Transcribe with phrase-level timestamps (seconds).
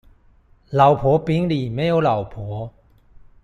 [0.71, 2.73] 老婆餅裡沒有老婆